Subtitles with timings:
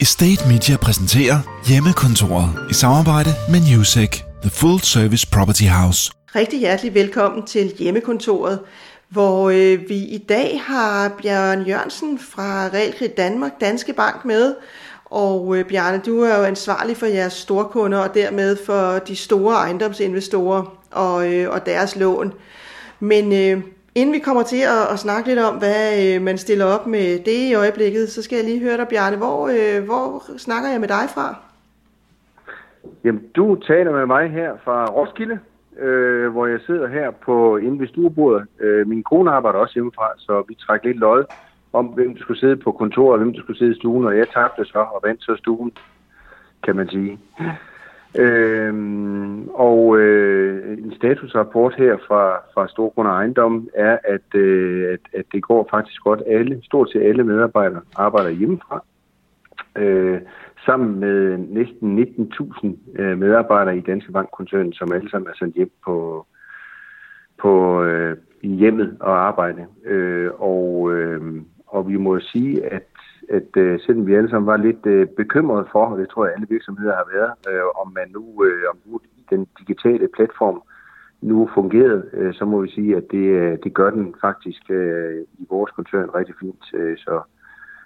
[0.00, 1.38] Estate Media præsenterer
[1.68, 4.10] Hjemmekontoret i samarbejde med Newsec,
[4.42, 6.12] The Full Service Property House.
[6.34, 8.60] Rigtig hjertelig velkommen til Hjemmekontoret,
[9.08, 14.54] hvor øh, vi i dag har Bjørn Jørgensen fra Realkredit Danmark, Danske Bank med.
[15.04, 19.54] Og øh, Bjarne, du er jo ansvarlig for jeres storkunder og dermed for de store
[19.54, 22.32] ejendomsinvestorer og, øh, og deres lån.
[23.00, 23.62] Men øh,
[24.00, 27.18] Inden vi kommer til at, at snakke lidt om, hvad øh, man stiller op med
[27.28, 29.16] det i øjeblikket, så skal jeg lige høre dig, Bjarne.
[29.16, 31.26] Hvor, øh, hvor snakker jeg med dig fra?
[33.04, 35.38] Jamen, du taler med mig her fra Roskilde,
[35.78, 38.46] øh, hvor jeg sidder her på inde ved stuebordet.
[38.60, 41.24] Øh, min kone arbejder også hjemmefra, så vi trækker lidt lod
[41.72, 44.18] om, hvem der skulle sidde på kontoret, og hvem der skulle sidde i stuen, og
[44.18, 45.72] jeg tabte så og vandt så stuen,
[46.64, 47.18] kan man sige.
[48.18, 55.24] Øhm, og øh, en statusrapport her fra, fra Storgrund Ejendom er, at, øh, at, at
[55.32, 56.22] det går faktisk godt.
[56.26, 58.84] Alle, stort set alle medarbejdere arbejder hjemmefra.
[59.78, 60.20] Øh,
[60.66, 65.70] sammen med næsten 19.000 øh, medarbejdere i Danske Bankkoncernen, som alle sammen er sendt hjem
[65.84, 66.26] på,
[67.38, 69.66] på øh, hjemmet og arbejde.
[69.84, 72.88] Øh, og, øh, og vi må sige, at
[73.28, 76.34] at øh, selvom vi alle sammen var lidt øh, bekymrede for, og det tror jeg
[76.34, 80.62] alle virksomheder har været, øh, om man nu, øh, om nu den digitale platform
[81.20, 85.22] nu fungerede, øh, så må vi sige, at det, øh, det gør den faktisk øh,
[85.38, 86.64] i vores koncern rigtig fint.
[86.74, 87.22] Øh, så,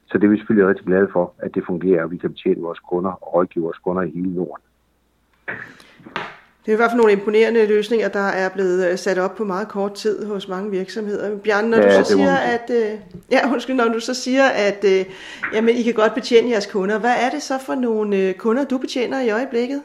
[0.06, 2.60] så det er vi selvfølgelig rigtig glade for, at det fungerer, og vi kan betjene
[2.60, 4.64] vores kunder og rådgive vores kunder i hele Norden.
[6.64, 9.44] Det er i hvert fald nogle imponerende løsninger, der er blevet øh, sat op på
[9.44, 11.39] meget kort tid hos mange virksomheder.
[11.39, 12.98] Bjarne, når ja, du så siger, at øh,
[13.30, 15.05] ja, undskyld, når du så siger, at øh,
[15.55, 18.64] jamen, I kan godt betjene jeres kunder, hvad er det så for nogle øh, kunder,
[18.64, 19.83] du betjener i øjeblikket?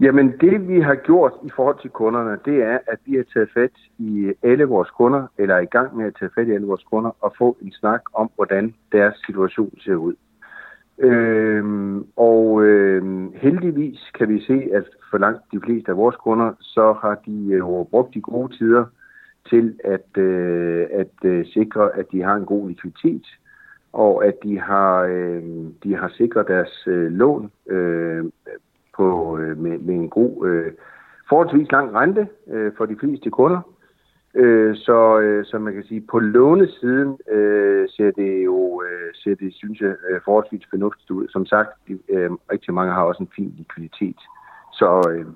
[0.00, 3.50] Jamen det vi har gjort i forhold til kunderne, det er, at vi har taget
[3.54, 6.66] fat i alle vores kunder, eller er i gang med at tage fat i alle
[6.66, 10.14] vores kunder, og få en snak om, hvordan deres situation ser ud.
[11.02, 16.52] Øhm, og øhm, heldigvis kan vi se, at for langt de fleste af vores kunder,
[16.60, 18.84] så har de øh, jo brugt de gode tider
[19.50, 23.26] til at, øh, at øh, sikre, at de har en god likviditet,
[23.92, 25.42] og at de har, øh,
[25.84, 28.24] de har sikret deres øh, lån øh,
[28.96, 30.72] på, øh, med, med en god, øh,
[31.28, 33.71] forholdsvis lang rente øh, for de fleste kunder.
[34.34, 39.34] Øh, så, øh, så man kan sige, på lånesiden øh, ser det jo, øh, ser
[39.34, 41.28] det, synes jeg, øh, forholdsvis fornuftigt ud.
[41.28, 41.70] Som sagt,
[42.08, 44.20] øh, rigtig mange har også en fin likviditet.
[44.72, 45.26] Så, øh,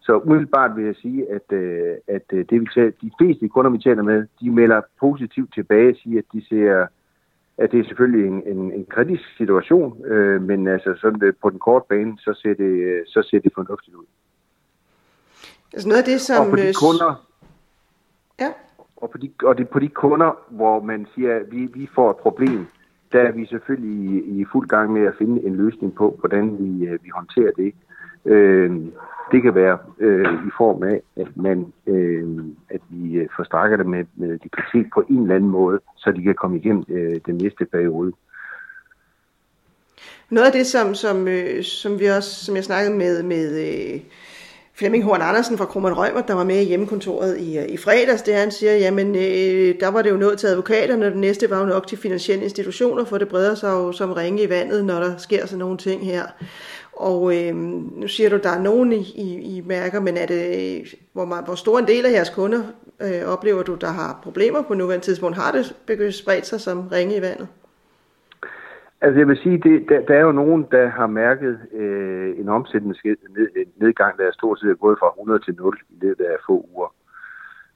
[0.00, 3.70] så umiddelbart vil jeg sige, at, øh, at øh, det, vi tager, de fleste kunder,
[3.70, 6.86] vi taler med, de melder positivt tilbage og siger, at de ser,
[7.58, 11.50] at det er selvfølgelig en, en, en kritisk situation, øh, men altså sådan det, på
[11.50, 14.04] den korte bane, så ser det, så ser det fornuftigt ud.
[15.72, 16.46] Altså noget af det, som...
[16.46, 17.29] Og på de øh, kunder,
[18.40, 18.52] Ja.
[18.96, 22.10] Og, på de, og det på de kunder, hvor man siger, at vi, vi får
[22.10, 22.66] et problem,
[23.12, 26.58] der er vi selvfølgelig i, i fuld gang med at finde en løsning på, hvordan
[26.58, 27.74] vi, øh, vi håndterer det.
[28.24, 28.70] Øh,
[29.32, 32.28] det kan være øh, i form af, at, man, øh,
[32.68, 36.22] at vi øh, forstrækker det med, med likviditet på en eller anden måde, så de
[36.22, 38.12] kan komme igennem øh, den næste periode.
[40.30, 44.00] Noget af det, som, som, øh, som vi også, som jeg snakkede med, med øh,
[44.80, 48.22] Flemming Horn Andersen fra Krummernd Rømer, der var med i hjemmekontoret i, øh, i fredags,
[48.22, 51.50] det han siger, jamen øh, der var det jo nået til advokaterne, og det næste
[51.50, 54.84] var jo nok til finansielle institutioner, for det breder sig jo som ringe i vandet,
[54.84, 56.22] når der sker sådan nogle ting her.
[56.92, 60.82] Og øh, nu siger du, der er nogen i, i, i mærker, men er det,
[61.12, 62.62] hvor, meget, hvor stor en del af jeres kunder
[63.00, 65.36] øh, oplever du, der har problemer på nuværende tidspunkt?
[65.36, 67.46] Har det begyndt spredt sig som ringe i vandet?
[69.02, 72.48] Altså jeg vil sige, det, der, der er jo nogen, der har mærket øh, en
[72.48, 76.94] omsætningsnedgang, der er stort set gået fra 100 til 0 i løbet af få uger.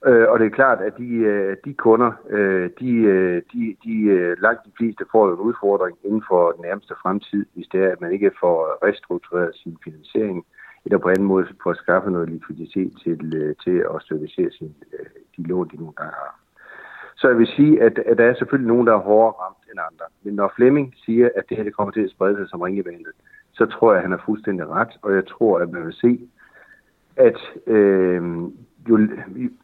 [0.06, 3.96] Øh, og det er klart, at de, øh, de kunder, øh, de, øh, de, de
[4.16, 7.92] øh, langt de fleste får en udfordring inden for den nærmeste fremtid, hvis det er,
[7.92, 10.46] at man ikke får restruktureret sin finansiering,
[10.84, 15.06] eller på anden måde får skaffet noget likviditet til, øh, til at servicere sin, øh,
[15.36, 16.40] de lån, de nogle gange har.
[17.16, 19.88] Så jeg vil sige, at, at der er selvfølgelig nogen, der er hårdere ramt end
[19.90, 20.06] andre.
[20.24, 23.14] Men når Flemming siger, at det her det kommer til at sprede sig som ringevandet,
[23.52, 26.12] så tror jeg, at han har fuldstændig ret, og jeg tror, at man vil se,
[27.16, 28.22] at øh,
[28.88, 28.96] jo,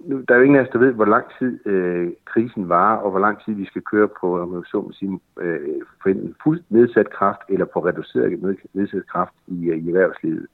[0.01, 2.97] nu, der er jo ingen af os, der ved, hvor lang tid øh, krisen varer,
[2.97, 5.61] og hvor lang tid vi skal køre på, om man så må sige, øh,
[6.03, 10.47] for enten fuldt nedsat kraft, eller på reduceret nedsat kraft i, øh, i erhvervslivet.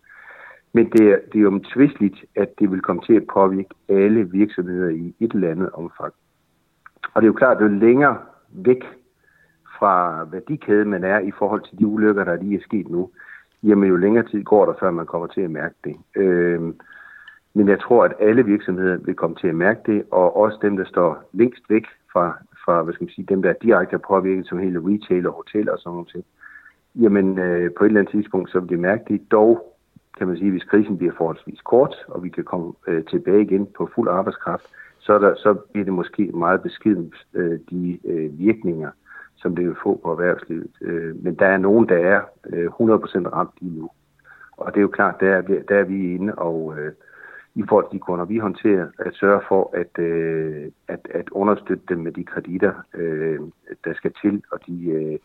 [0.73, 4.31] Men det er, det er jo tvistligt, at det vil komme til at påvirke alle
[4.31, 6.13] virksomheder i et eller andet omfang.
[7.15, 8.19] Og det er jo klart, at jo længere
[8.49, 8.85] væk
[9.79, 13.11] fra værdikæden man er i forhold til de ulykker, der lige er sket nu,
[13.63, 15.97] jamen jo længere tid går der, før man kommer til at mærke det.
[16.17, 16.61] Øh,
[17.55, 20.77] men jeg tror, at alle virksomheder vil komme til at mærke det, og også dem,
[20.77, 24.47] der står længst væk fra, fra hvad skal man sige, dem, der er direkte påvirket,
[24.47, 26.25] som hele retail og hoteller og sådan noget ting,
[26.95, 29.31] jamen øh, på et eller andet tidspunkt, så vil de mærke det.
[29.31, 29.77] Dog
[30.19, 33.67] kan man sige, hvis krisen bliver forholdsvis kort, og vi kan komme øh, tilbage igen
[33.77, 34.67] på fuld arbejdskraft,
[34.99, 38.91] så, er der, så bliver det måske meget beskident øh, de øh, virkninger,
[39.37, 40.71] som det vil få på erhvervslivet.
[40.81, 42.73] Øh, men der er nogen, der er øh, 100%
[43.33, 43.91] ramt lige nu.
[44.57, 46.93] Og det er jo klart, der er, der er vi inde og øh,
[47.55, 51.85] i forhold til de kunder, vi håndterer, at sørge for at, øh, at, at understøtte
[51.89, 53.41] dem med de kreditter, øh,
[53.85, 55.19] der skal til, og de, øh,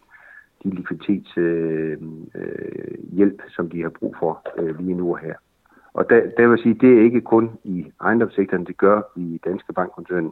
[0.64, 2.02] de likviditetshjælp,
[2.36, 5.36] øh, øh, som de har brug for øh, lige nu og her.
[5.94, 9.74] Og der, der vil sige, det er ikke kun i ejendomssektoren, det gør i Danske
[9.74, 10.31] Bankkoncernen.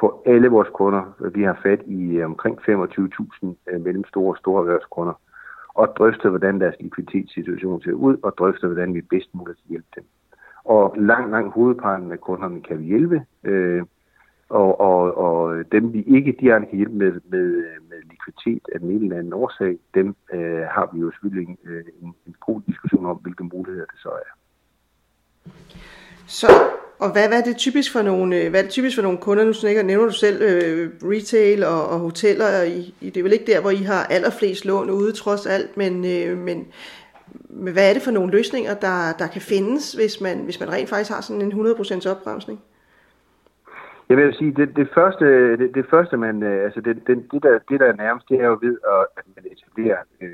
[0.00, 4.60] På alle vores kunder, vi har fat i øh, omkring 25.000 øh, mellemstore og store
[4.60, 5.20] erhvervskunder,
[5.74, 10.04] og drøfte, hvordan deres likviditetssituation ser ud, og drøfte, hvordan vi bedst muligt hjælpe dem.
[10.64, 13.82] Og langt, langt hovedparten af kunderne kan vi hjælpe, øh,
[14.48, 18.90] og, og, og dem vi ikke direkte kan hjælpe med, med, med likviditet af den
[18.90, 22.60] ene eller anden årsag, dem øh, har vi jo selvfølgelig en, øh, en, en god
[22.66, 24.32] diskussion om, hvilke muligheder det så er.
[26.26, 26.46] Så,
[27.00, 29.18] og hvad, hvad er det typisk for nogle, øh, hvad er det typisk for nogle
[29.18, 29.44] kunder?
[29.44, 33.32] Nu snakker, nævner du selv øh, retail og, og hoteller, og I, det er vel
[33.32, 36.72] ikke der, hvor I har allerflest lån ude trods alt, men, øh, men
[37.48, 40.88] hvad er det for nogle løsninger, der, der kan findes, hvis man, hvis man rent
[40.88, 42.62] faktisk har sådan en 100% opbremsning?
[44.08, 45.26] Jeg vil sige, det, det første,
[45.56, 48.40] det, det første man, øh, altså det, det, det, der, det der er nærmest, det
[48.40, 48.76] er jo ved,
[49.18, 50.30] at man etablerer øh,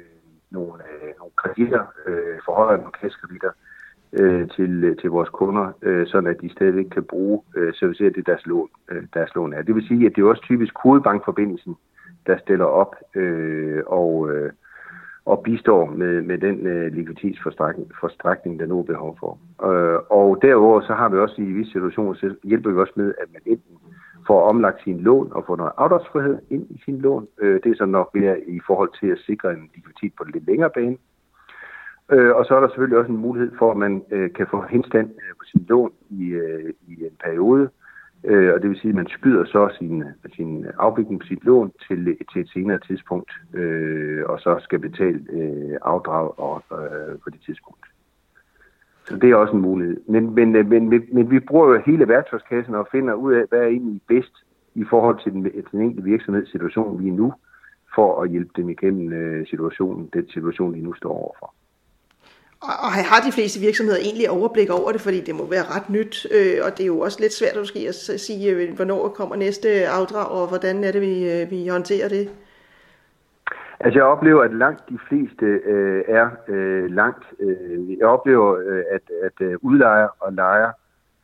[0.50, 3.75] nogle, øh, nogle kreditter, øh, forhøjer nogle kassekreditter øh,
[4.12, 8.11] Øh, til, øh, til vores kunder, øh, sådan at de stadigvæk kan bruge, øh, servicere
[8.11, 9.62] det deres lån, øh, deres lån er.
[9.62, 11.76] Det vil sige, at det er også typisk hovedbankforbindelsen,
[12.26, 14.53] der stiller op øh, og, øh,
[15.25, 19.38] og bistår med, med den øh, likviditetsforstrækning, der nu er behov for.
[19.69, 23.14] Øh, og derudover så har vi også i visse situationer, så hjælper vi også med,
[23.19, 23.76] at man enten
[24.26, 27.26] får omlagt sin lån og får noget afdragsfrihed ind i sin lån.
[27.41, 30.32] Øh, det er så nok mere i forhold til at sikre en likviditet på den
[30.32, 30.97] lidt længere bane.
[32.12, 34.62] Øh, og så er der selvfølgelig også en mulighed for, at man øh, kan få
[34.62, 37.69] henstand øh, på sin lån i, øh, i en periode,
[38.25, 41.44] Øh, og det vil sige, at man skyder så sin, øh, sin afvikling på sit
[41.44, 46.62] lån til, øh, til et senere tidspunkt, øh, og så skal betale øh, afdrag og,
[46.73, 47.87] øh, på det tidspunkt.
[49.05, 50.00] Så det er også en mulighed.
[50.09, 53.59] Men, men, men, men, men vi bruger jo hele værktøjskassen og finder ud af, hvad
[53.59, 54.37] er egentlig bedst
[54.75, 57.32] i forhold til den, den enkelte virksomhedssituation lige nu,
[57.94, 61.55] for at hjælpe dem igennem øh, situationen, den situation, de nu står overfor.
[62.61, 66.26] Og har de fleste virksomheder egentlig overblik over det, fordi det må være ret nyt,
[66.37, 69.88] øh, og det er jo også lidt svært måske at sige, øh, hvornår kommer næste
[69.88, 72.31] afdrag, og hvordan er det, vi, øh, vi håndterer det?
[73.81, 77.25] Altså jeg oplever, at langt de fleste øh, er øh, langt.
[77.41, 80.70] Øh, jeg oplever, øh, at, at øh, udlejer og lejer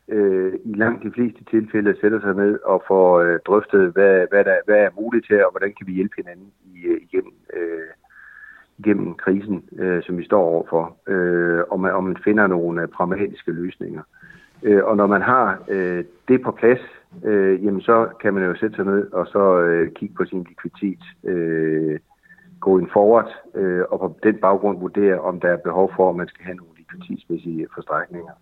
[0.09, 4.45] øh, i langt de fleste tilfælde sætter sig ned og får øh, drøftet, hvad, hvad,
[4.45, 6.53] der, hvad er muligt her, og hvordan kan vi hjælpe hinanden
[8.83, 12.89] gennem krisen, øh, som vi står overfor, øh, og, man, og man finder nogle øh,
[12.89, 14.03] pragmatiske løsninger.
[14.63, 16.81] Øh, og når man har øh, det på plads,
[17.25, 20.47] øh, jamen så kan man jo sætte sig ned og så øh, kigge på sin
[20.49, 21.99] likviditet, øh,
[22.61, 26.17] gå en forward, øh, og på den baggrund vurdere, om der er behov for, at
[26.17, 28.33] man skal have nogle likviditetsmæssige forstrækninger.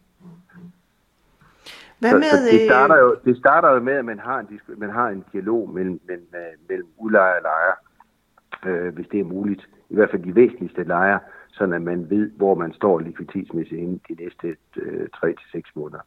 [1.98, 4.60] Hvad med, så, så det, starter jo, det starter jo med, at man har en,
[4.76, 6.26] man har en dialog mellem, mellem,
[6.68, 7.74] mellem udlejer og lejer,
[8.66, 11.20] øh, hvis det er muligt i hvert fald de væsentligste lejre,
[11.52, 16.00] så at man ved, hvor man står likviditetsmæssigt inden de næste øh, 3-6 måneder.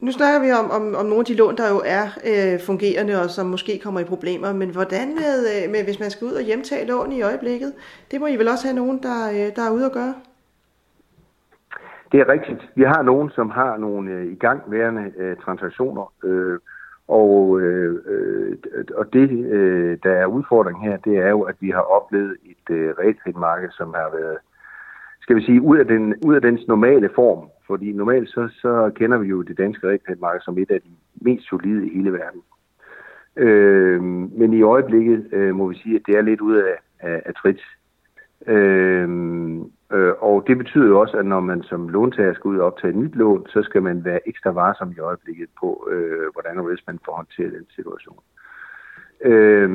[0.00, 3.22] Nu snakker vi om, om, om nogle af de lån, der jo er øh, fungerende
[3.22, 6.32] og som måske kommer i problemer, men hvordan med, øh, med, hvis man skal ud
[6.32, 7.72] og hjemtage lån i øjeblikket?
[8.10, 10.14] Det må I vel også have nogen, der, øh, der er ude at gøre?
[12.12, 12.68] Det er rigtigt.
[12.74, 16.58] Vi har nogen, som har nogle øh, igangværende øh, transaktioner, øh,
[17.10, 18.56] og, øh, øh,
[18.94, 22.74] og det, øh, der er udfordringen her, det er jo, at vi har oplevet et
[22.74, 24.38] øh, realkreditmarked, som har været,
[25.20, 27.48] skal vi sige, ud af, den, ud af dens normale form.
[27.66, 30.90] Fordi normalt så, så kender vi jo det danske realkreditmarked som et af de
[31.20, 32.42] mest solide i hele verden.
[33.36, 34.02] Øh,
[34.40, 37.34] men i øjeblikket øh, må vi sige, at det er lidt ud af, af, af
[37.34, 37.60] trit.
[38.46, 39.08] Øh,
[40.50, 43.14] det betyder jo også, at når man som låntager skal ud og optage et nyt
[43.14, 46.98] lån, så skal man være ekstra varsom i øjeblikket på, øh, hvordan og hvis man
[47.04, 48.22] får håndteret den situation.
[49.24, 49.70] Øh,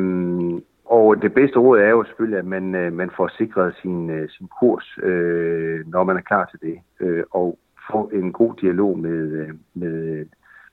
[0.86, 4.30] og det bedste råd er jo selvfølgelig, at man, øh, man får sikret sin, øh,
[4.30, 7.60] sin kurs, øh, når man er klar til det, øh, og
[7.92, 10.26] få en god dialog med, øh, med,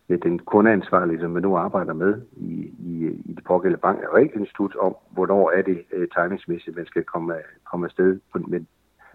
[0.08, 4.22] med den kundeansvarlige, som man nu arbejder med i, i, i det pågældende bank- og
[4.22, 7.34] institut om, hvornår er det øh, timingsmæssigt, man skal komme,
[7.70, 8.60] komme afsted på, med,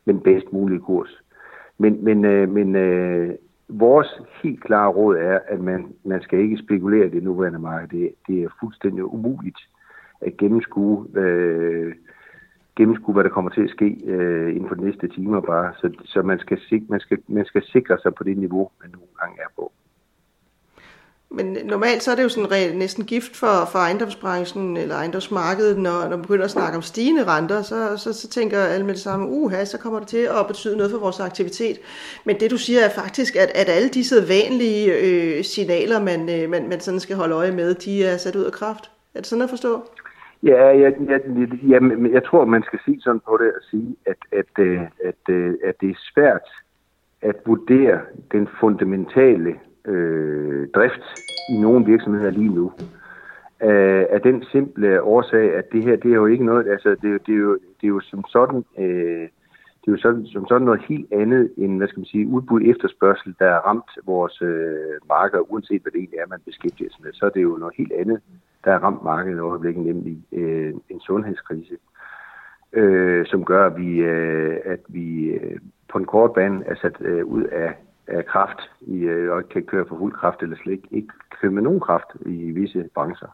[0.07, 1.23] den bedst mulige kurs.
[1.77, 3.35] Men, men, øh, men øh,
[3.69, 7.99] vores helt klare råd er, at man, man skal ikke spekulere i det nuværende marked.
[7.99, 9.59] Det, det er fuldstændig umuligt
[10.21, 11.95] at gennemskue, øh,
[12.75, 15.73] gennemskue, hvad der kommer til at ske øh, inden for de næste timer bare.
[15.77, 16.59] Så, så man, skal,
[16.89, 19.71] man, skal, man skal sikre sig på det niveau, man nogle gange er på.
[21.29, 25.77] Men normalt så er det jo sådan re- næsten gift for, for ejendomsbranchen eller ejendomsmarkedet,
[25.77, 28.93] når, når man begynder at snakke om stigende renter, så, så, så tænker alle med
[28.93, 31.79] det samme, uha, så kommer det til at betyde noget for vores aktivitet.
[32.25, 36.50] Men det du siger er faktisk, at, at alle disse vanlige øh, signaler, man, øh,
[36.50, 38.91] man, man sådan skal holde øje med, de er sat ud af kraft.
[39.15, 39.84] Er det sådan at forstå?
[40.43, 41.81] Ja, jeg, jeg, jeg, jeg,
[42.12, 45.36] jeg tror, man skal sige sådan på det og sige, at, at, øh, at, at,
[45.63, 46.48] at det er svært
[47.22, 48.00] at vurdere
[48.31, 49.55] den fundamentale
[49.88, 51.03] øh, drift
[51.50, 52.72] i nogle virksomheder lige nu.
[53.63, 57.27] Øh, af den simple årsag, at det her, det er jo ikke noget, altså det,
[57.27, 59.27] det, er, jo, det er jo som sådan, øh,
[59.82, 62.62] det er jo sådan, som sådan noget helt andet end, hvad skal man sige, udbud
[62.65, 67.01] efterspørgsel, der har ramt vores øh, marker, uanset hvad det egentlig er, man beskæftiger sig
[67.03, 67.13] med.
[67.13, 68.20] Så er det jo noget helt andet,
[68.63, 71.77] der har ramt markedet i øjeblikket, nemlig øh, en sundhedskrise,
[72.74, 75.60] øh, som gør, at vi, øh, at vi øh,
[75.91, 77.75] på en kort bane er sat øh, ud af
[78.07, 81.51] af kraft i, øh, og kan køre for fuld kraft eller slet ikke, ikke køre
[81.51, 83.27] med nogen kraft i visse brancher.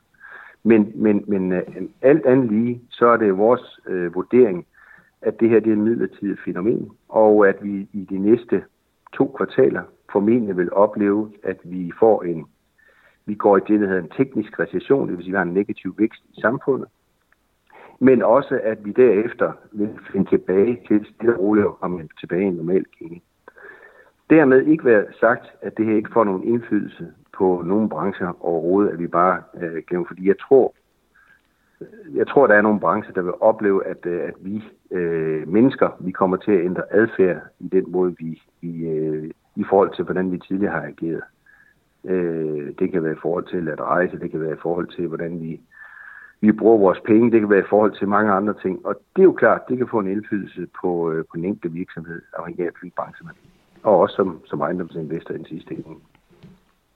[0.63, 1.63] Men, men, men øh,
[2.01, 4.65] alt andet lige, så er det vores øh, vurdering,
[5.21, 8.63] at det her det er et midlertidigt fænomen, og at vi i de næste
[9.13, 12.45] to kvartaler formentlig vil opleve, at vi får en,
[13.25, 15.43] vi går i det, der hedder en teknisk recession, det vil sige, at vi har
[15.43, 16.87] en negativ vækst i samfundet,
[17.99, 22.43] men også at vi derefter vil finde tilbage til stille og roligt og komme tilbage
[22.43, 23.19] i en normal kæde.
[24.29, 28.91] Dermed ikke være sagt, at det her ikke får nogen indflydelse på nogle brancher overhovedet,
[28.91, 30.73] at vi bare øh, gennem, fordi jeg tror,
[32.13, 35.89] jeg tror, der er nogle brancher, der vil opleve, at, øh, at vi øh, mennesker,
[35.99, 40.03] vi kommer til at ændre adfærd i den måde, vi, vi øh, i forhold til,
[40.03, 41.23] hvordan vi tidligere har ageret.
[42.05, 45.07] Øh, det kan være i forhold til at rejse, det kan være i forhold til,
[45.07, 45.61] hvordan vi,
[46.41, 48.85] vi bruger vores penge, det kan være i forhold til mange andre ting.
[48.85, 51.73] Og det er jo klart, det kan få en indflydelse på, øh, på en enkelt
[51.73, 53.52] virksomhed, afhængig af hvilken branche man er
[53.83, 55.99] og også som, som ejendomsinvestor i den sidste ende.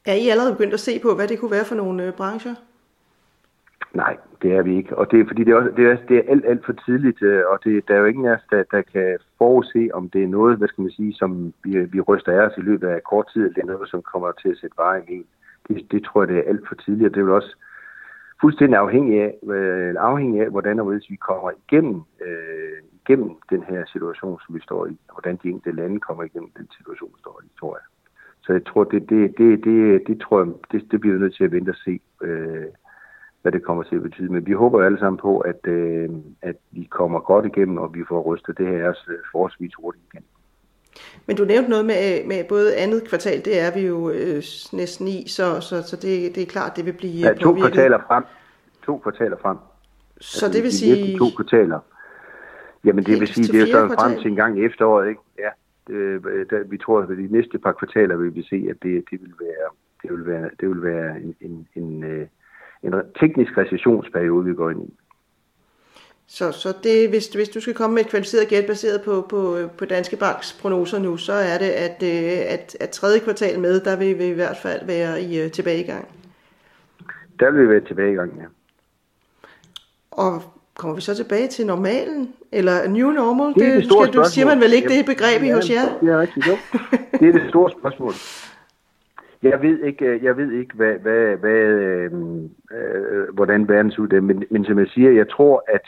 [0.06, 2.56] Er I allerede begyndt at se på, hvad det kunne være for nogle øh, brancher?
[3.94, 4.98] Nej, det er vi ikke.
[4.98, 7.22] Og det er fordi, det er, også, det er, det er alt, alt for tidligt,
[7.22, 10.24] øh, og det, der er jo ingen af os, der, der kan forudse, om det
[10.24, 13.04] er noget, hvad skal man sige, som vi, vi ryster af os i løbet af
[13.04, 15.26] kort tid, eller det er noget, som kommer til at sætte vejen i.
[15.68, 17.56] Det, det tror jeg, det er alt for tidligt, og det er jo også
[18.42, 22.78] fuldstændig afhængig af, øh, afhængig af hvordan og vi kommer igennem øh,
[23.08, 26.52] igennem den her situation, som vi står i, og hvordan de enkelte lande kommer igennem
[26.58, 27.86] den situation, vi står i, tror jeg.
[28.44, 31.36] Så jeg tror, det, det, det, det, det, tror jeg, det, det bliver vi nødt
[31.36, 32.66] til at vente og se, øh,
[33.42, 34.32] hvad det kommer til at betyde.
[34.34, 36.10] Men vi håber alle sammen på, at, øh,
[36.42, 40.06] at vi kommer godt igennem, og vi får rystet det her også øh, forholdsvis hurtigt
[40.14, 40.24] igen.
[41.28, 45.08] Men du nævnte noget med, med både andet kvartal, det er vi jo øh, næsten
[45.08, 47.74] i, så, så, så det, det er klart, det vil blive Ja, to påvirket.
[47.74, 48.24] kvartaler frem.
[48.86, 49.58] To kvartaler frem.
[50.22, 51.18] Så altså, det vil de sige...
[51.18, 51.80] to kvartaler
[52.86, 55.22] Jamen det vil sige, det er jo så frem til en gang i efteråret, ikke?
[55.40, 55.50] Ja,
[55.88, 59.22] det, der, vi tror, at de næste par kvartaler vil vi se, at det, det
[59.22, 59.70] vil være,
[60.04, 62.28] det vil være, det vil være en, en, en, øh,
[62.84, 64.94] en teknisk recessionsperiode, vi går ind i.
[66.30, 69.70] Så, så det, hvis, hvis du skal komme med et kvalificeret gæt baseret på, på,
[69.78, 73.80] på Danske Banks prognoser nu, så er det, at, øh, at, at tredje kvartal med,
[73.80, 76.08] der vil vi i hvert fald være i tilbagegang.
[77.40, 78.46] Der vil vi være tilbagegang, ja.
[80.12, 82.34] Og kommer vi så tilbage til normalen?
[82.52, 83.54] Eller new normal?
[83.54, 85.86] Det, er det, det skal, du siger man vel ikke det begreb i hos jer?
[86.02, 86.56] Det er rigtigt, jo.
[87.20, 88.14] Det er det store spørgsmål.
[89.44, 92.12] Jeg ved ikke, øh, jeg ved ikke hvad, hvad, hvad, øh,
[92.72, 95.88] øh, hvordan verden ser ud, men, men som jeg siger, jeg tror, at,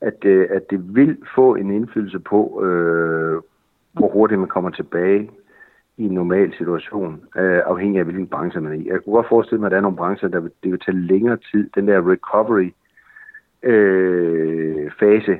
[0.00, 3.42] at, øh, at det vil få en indflydelse på, øh,
[3.92, 5.30] hvor hurtigt man kommer tilbage
[5.96, 8.88] i en normal situation, øh, afhængig af hvilken branche man er i.
[8.88, 11.00] Jeg kunne godt forestille mig, at der er nogle brancher, der vil, det vil tage
[11.00, 11.70] længere tid.
[11.74, 12.85] Den der recovery, øh,
[13.66, 15.32] Øh, fase,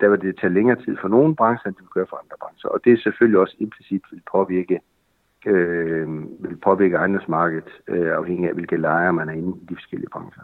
[0.00, 2.36] der vil det tage længere tid for nogle brancher, end det vil gøre for andre
[2.40, 2.68] brancher.
[2.70, 4.80] Og det er selvfølgelig også implicit vil påvirke,
[5.46, 6.08] øh,
[6.44, 10.42] vil påvirke ejendomsmarkedet, øh, afhængig af hvilke lejre man er inde i de forskellige brancher.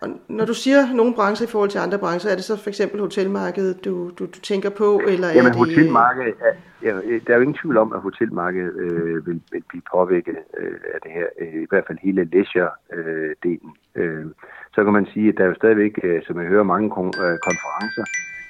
[0.00, 2.68] Og når du siger nogle brancher i forhold til andre brancher, er det så for
[2.68, 5.00] eksempel hotelmarkedet, du, du, du tænker på?
[5.06, 5.56] Eller Jamen er det...
[5.56, 6.92] hotelmarkedet, er, ja,
[7.26, 11.00] der er jo ingen tvivl om, at hotelmarkedet øh, vil, vil blive påvirket øh, af
[11.02, 13.70] det her, øh, i hvert fald hele leisure-delen.
[13.94, 14.26] Øh,
[14.74, 17.22] så kan man sige, at der er jo stadigvæk, øh, som jeg hører, mange kon-
[17.24, 18.04] øh, konferencer,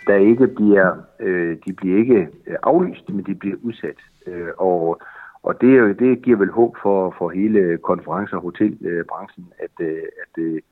[0.06, 3.98] der ikke bliver, øh, de bliver ikke øh, aflyst, men de bliver udsat.
[4.26, 5.00] Øh, og
[5.42, 10.62] og det, det giver vel håb for, for hele konference- og hotelbranchen, at, at,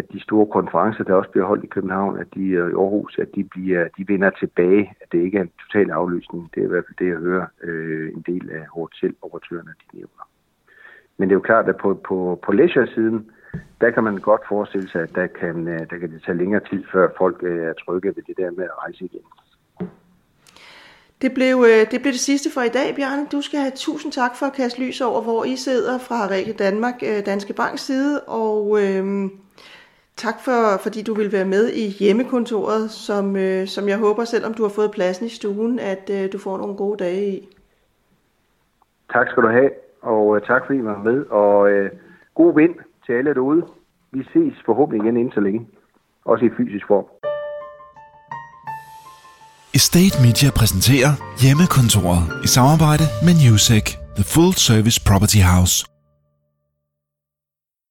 [0.00, 3.18] at de store konferencer, der også bliver holdt i København, at de øh, i Aarhus,
[3.18, 6.50] at de, bliver, de vender tilbage, at det ikke er en total afløsning.
[6.54, 10.24] Det er i hvert fald det, jeg hører øh, en del af hoteloperatørerne, de nævner.
[11.16, 13.30] Men det er jo klart, at på, på, på leisure-siden,
[13.80, 16.62] der kan man godt forestille sig, at der kan, øh, der kan det tage længere
[16.70, 19.26] tid, før folk øh, er trygge ved det der med at rejse igen.
[21.22, 21.56] Det blev,
[21.90, 23.26] det blev det sidste for i dag, Bjørn.
[23.32, 26.52] Du skal have tusind tak for at kaste lys over, hvor I sidder fra Række
[26.52, 29.30] Danmark, Danske Banks side, og øh,
[30.26, 34.54] tak for, fordi du vil være med i hjemmekontoret, som, øh, som jeg håber, selvom
[34.54, 37.48] du har fået pladsen i stuen, at øh, du får nogle gode dage i.
[39.12, 39.70] Tak skal du have,
[40.02, 41.90] og øh, tak fordi I var med, og øh,
[42.34, 42.74] god vind
[43.06, 43.62] til alle derude.
[44.12, 45.68] Vi ses forhåbentlig igen inden så længe.
[46.24, 47.06] Også i fysisk form.
[49.74, 51.12] Estate Media præsenterer
[51.42, 53.86] Hjemmekontoret i samarbejde med Newsec,
[54.18, 55.89] The Full Service Property House.